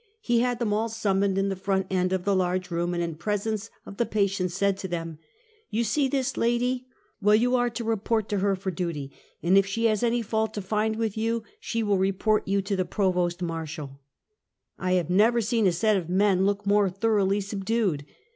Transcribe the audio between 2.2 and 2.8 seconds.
the large